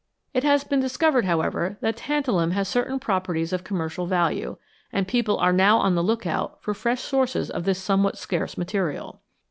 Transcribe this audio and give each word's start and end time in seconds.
It 0.33 0.43
has 0.43 0.63
been 0.63 0.79
discovered, 0.79 1.25
however, 1.25 1.77
that 1.81 1.95
tantalum 1.95 2.53
has 2.53 2.67
certain 2.67 2.97
properties 2.99 3.53
of 3.53 3.63
commercial 3.63 4.07
value, 4.07 4.57
and 4.91 5.07
people 5.07 5.37
are 5.37 5.53
now 5.53 5.77
on 5.77 5.93
the 5.93 6.01
look 6.01 6.25
out 6.25 6.59
for 6.63 6.73
fresh 6.73 7.01
sources 7.01 7.51
of 7.51 7.65
this 7.65 7.77
somewhat 7.77 8.17
scarce 8.17 8.57
material. 8.57 9.21